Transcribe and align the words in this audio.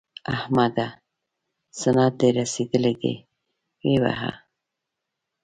احمده! 0.35 0.87
سنت 1.79 2.13
دې 2.19 2.29
رسېدلي 2.39 2.93
دي؛ 3.01 3.13
ویې 3.81 3.95
وهه. 4.03 4.31